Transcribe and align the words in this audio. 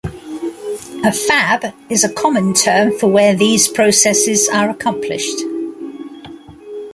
A 1.05 1.11
fab 1.11 1.75
is 1.91 2.03
a 2.03 2.11
common 2.11 2.55
term 2.55 2.97
for 2.97 3.05
where 3.05 3.35
these 3.35 3.67
processes 3.67 4.49
are 4.51 4.67
accomplished. 4.67 5.39